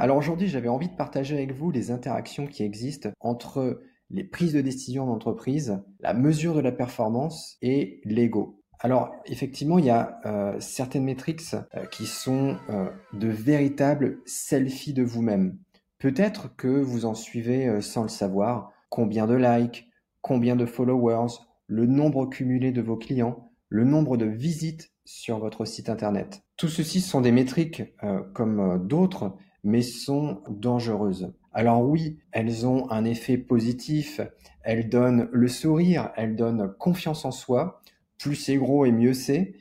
[0.00, 4.54] Alors aujourd'hui, j'avais envie de partager avec vous les interactions qui existent entre les prises
[4.54, 8.62] de décision d'entreprise, la mesure de la performance et l'ego.
[8.78, 14.94] Alors effectivement, il y a euh, certaines métriques euh, qui sont euh, de véritables selfies
[14.94, 15.58] de vous-même.
[15.98, 19.86] Peut-être que vous en suivez sans le savoir combien de likes,
[20.22, 21.34] combien de followers,
[21.66, 26.40] le nombre cumulé de vos clients, le nombre de visites sur votre site internet.
[26.56, 27.82] Tout ceci sont des métriques
[28.32, 31.32] comme d'autres, mais sont dangereuses.
[31.52, 34.20] Alors oui, elles ont un effet positif,
[34.62, 37.82] elles donnent le sourire, elles donnent confiance en soi,
[38.18, 39.54] plus c'est gros et mieux c'est.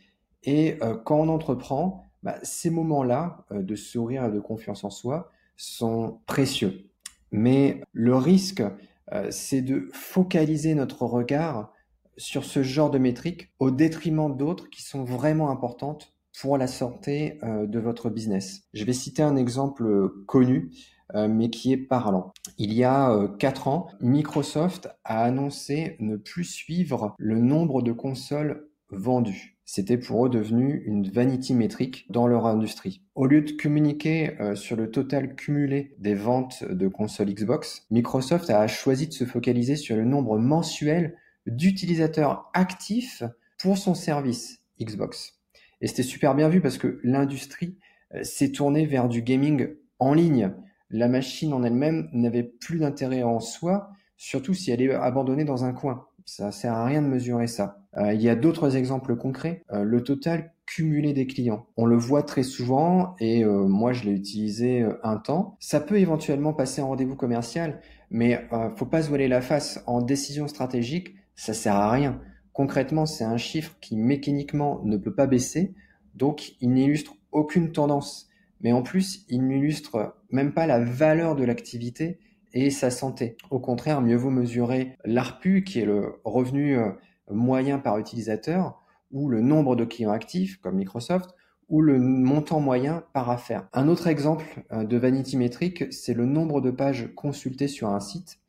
[0.44, 4.90] Et euh, quand on entreprend, bah, ces moments-là euh, de sourire et de confiance en
[4.90, 6.90] soi sont précieux.
[7.32, 8.64] Mais le risque,
[9.12, 11.74] euh, c'est de focaliser notre regard
[12.18, 17.40] sur ce genre de métriques au détriment d'autres qui sont vraiment importantes pour la santé
[17.44, 18.62] de votre business.
[18.74, 20.72] Je vais citer un exemple connu.
[21.16, 22.34] mais qui est parlant.
[22.58, 28.70] Il y a quatre ans, Microsoft a annoncé ne plus suivre le nombre de consoles
[28.92, 29.60] vendus.
[29.72, 33.04] C'était pour eux devenu une vanity métrique dans leur industrie.
[33.14, 38.50] Au lieu de communiquer euh, sur le total cumulé des ventes de consoles Xbox, Microsoft
[38.50, 43.22] a choisi de se focaliser sur le nombre mensuel d'utilisateurs actifs
[43.60, 45.39] pour son service Xbox.
[45.82, 47.78] Et c'était super bien vu parce que l'industrie
[48.16, 50.52] euh, s'est tournée vers du gaming en ligne.
[50.90, 55.64] La machine en elle-même n'avait plus d'intérêt en soi, surtout si elle est abandonnée dans
[55.66, 56.08] un coin.
[56.26, 57.82] Ça sert à rien de mesurer ça.
[57.98, 59.64] Euh, il y a d'autres exemples concrets.
[59.72, 61.66] Euh, le total cumulé des clients.
[61.78, 65.58] On le voit très souvent et moi je l'ai utilisé un temps.
[65.60, 69.82] Ça peut éventuellement passer en rendez-vous commercial, mais faut pas se voiler la face.
[69.88, 72.22] En décision stratégique, ça sert à rien.
[72.60, 75.74] Concrètement, c'est un chiffre qui mécaniquement ne peut pas baisser,
[76.14, 78.28] donc il n'illustre aucune tendance.
[78.60, 82.20] Mais en plus, il n'illustre même pas la valeur de l'activité
[82.52, 83.38] et sa santé.
[83.50, 86.92] Au contraire, mieux vaut mesurer l'ARPU, qui est le revenu euh,
[87.32, 91.30] moyen par utilisateur, ou le nombre de clients actifs, comme Microsoft,
[91.70, 93.70] ou le montant moyen par affaire.
[93.72, 98.02] Un autre exemple euh, de vanity metric, c'est le nombre de pages consultées sur un
[98.02, 98.42] site,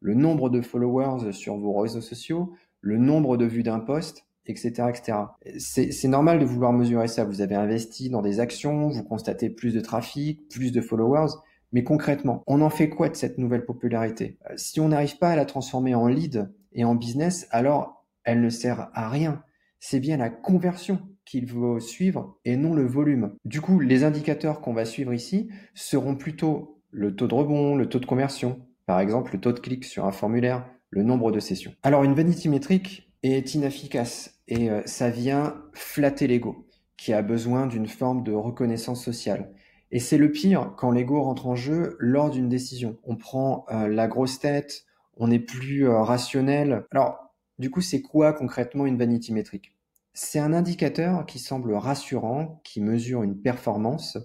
[0.00, 4.88] le nombre de followers sur vos réseaux sociaux, le nombre de vues d'un post, etc.
[4.88, 5.18] etc.
[5.58, 7.24] C'est normal de vouloir mesurer ça.
[7.24, 11.32] Vous avez investi dans des actions, vous constatez plus de trafic, plus de followers,
[11.72, 14.38] mais concrètement, on en fait quoi de cette nouvelle popularité?
[14.56, 18.48] Si on n'arrive pas à la transformer en lead et en business, alors elle ne
[18.48, 19.42] sert à rien.
[19.80, 23.34] C'est bien la conversion qu'il faut suivre et non le volume.
[23.44, 27.86] Du coup, les indicateurs qu'on va suivre ici seront plutôt le taux de rebond, le
[27.86, 31.40] taux de conversion, par exemple le taux de clic sur un formulaire, le nombre de
[31.40, 31.74] sessions.
[31.82, 37.66] Alors une vanity métrique est inefficace et euh, ça vient flatter l'ego qui a besoin
[37.66, 39.52] d'une forme de reconnaissance sociale.
[39.90, 42.98] Et c'est le pire quand l'ego rentre en jeu lors d'une décision.
[43.04, 44.84] On prend euh, la grosse tête,
[45.16, 46.84] on n'est plus euh, rationnel.
[46.90, 49.74] Alors, du coup, c'est quoi concrètement une vanity métrique?
[50.12, 54.18] C'est un indicateur qui semble rassurant, qui mesure une performance,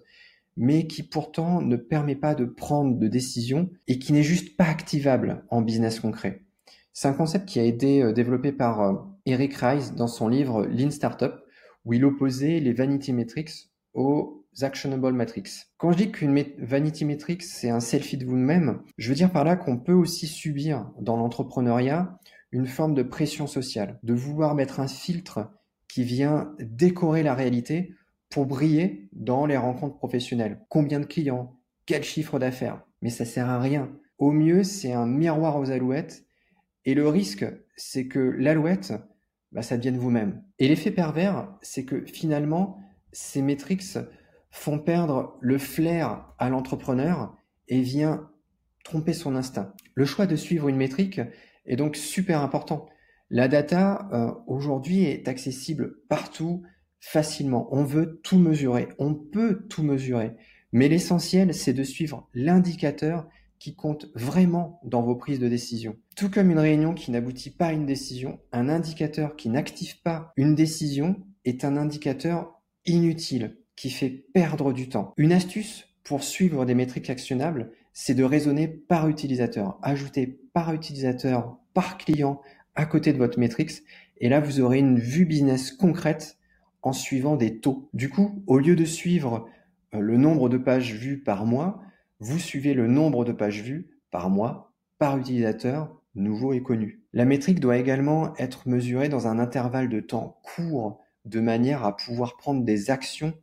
[0.57, 4.66] mais qui pourtant ne permet pas de prendre de décision et qui n'est juste pas
[4.66, 6.41] activable en business concret.
[6.94, 10.92] C'est un concept qui a été euh, développé par Eric Rice dans son livre Lean
[10.92, 11.34] Startup,
[11.86, 15.50] où il opposait les vanity metrics aux actionable metrics.
[15.78, 19.44] Quand je dis qu'une vanity metrics, c'est un selfie de vous-même, je veux dire par
[19.44, 22.20] là qu'on peut aussi subir dans l'entrepreneuriat
[22.52, 25.50] une forme de pression sociale, de vouloir mettre un filtre
[25.88, 27.96] qui vient décorer la réalité
[28.30, 30.62] pour briller dans les rencontres professionnelles.
[30.70, 31.60] Combien de clients?
[31.86, 32.84] Quel chiffre d'affaires?
[33.02, 33.92] Mais ça sert à rien.
[34.20, 36.25] Au mieux, c'est un miroir aux alouettes.
[36.85, 37.45] Et le risque,
[37.75, 38.94] c'est que l'alouette,
[39.51, 40.44] bah, ça devienne vous-même.
[40.59, 42.79] Et l'effet pervers, c'est que finalement,
[43.11, 43.83] ces métriques
[44.51, 47.35] font perdre le flair à l'entrepreneur
[47.67, 48.29] et vient
[48.83, 49.73] tromper son instinct.
[49.95, 51.21] Le choix de suivre une métrique
[51.66, 52.88] est donc super important.
[53.29, 56.63] La data euh, aujourd'hui est accessible partout
[57.00, 57.67] facilement.
[57.71, 60.33] On veut tout mesurer, on peut tout mesurer,
[60.71, 63.27] mais l'essentiel c'est de suivre l'indicateur
[63.63, 65.95] qui compte vraiment dans vos prises de décision.
[66.18, 70.33] Tout comme une réunion qui n'aboutit pas à une décision, un indicateur qui n'active pas
[70.36, 71.15] une décision
[71.45, 75.13] est un indicateur inutile qui fait perdre du temps.
[75.15, 79.80] Une astuce pour suivre des métriques actionnables, c'est de raisonner par utilisateur.
[79.81, 82.42] Ajouter par utilisateur, par client
[82.75, 83.83] à côté de votre métrique.
[84.18, 86.38] Et là, vous aurez une vue business concrète
[86.81, 87.88] en suivant des taux.
[87.94, 89.48] Du coup, au lieu de suivre
[89.94, 91.80] euh, le nombre de pages vues par mois,
[92.24, 97.04] vous suivez le nombre de pages vues par mois, par utilisateur, nouveau et connu.
[97.12, 101.98] La métrique doit également être mesurée dans un intervalle de temps court de manière à
[101.98, 103.34] pouvoir prendre des actions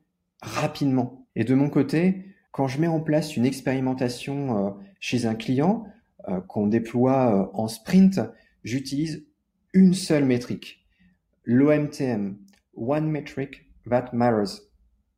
[0.41, 1.27] rapidement.
[1.37, 5.87] Et de mon côté, Quand je mets en place une expérimentation euh, chez un client
[6.29, 8.21] euh, qu'on déploie en sprint,
[8.65, 9.25] j'utilise
[9.73, 10.85] une seule métrique,
[11.45, 12.37] l'OMTM,
[12.75, 14.63] One Metric That Matters.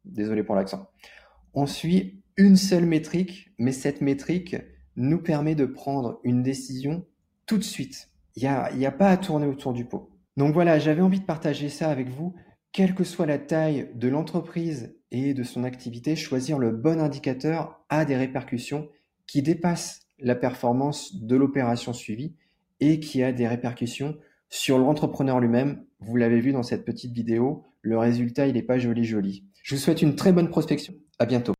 [0.04, 0.90] Désolé pour l'accent.
[1.54, 4.56] On suit une seule métrique, mais cette métrique
[4.96, 7.04] nous permet de prendre une décision
[7.46, 8.08] tout de suite.
[8.36, 10.10] Il n'y a, pas à tourner autour du pot.
[10.36, 12.34] Donc voilà, j'avais envie de partager ça avec vous.
[12.72, 17.84] Quelle que soit la taille de l'entreprise et de son activité, choisir le bon indicateur
[17.90, 18.88] a des répercussions
[19.26, 22.34] qui dépassent la performance de l'opération suivie
[22.80, 24.16] et qui a des répercussions
[24.48, 25.84] sur l'entrepreneur lui-même.
[26.00, 29.44] Vous l'avez vu dans cette petite vidéo, le résultat, il n'est pas joli joli.
[29.62, 30.94] Je vous souhaite une très bonne prospection.
[31.22, 31.50] À bientôt.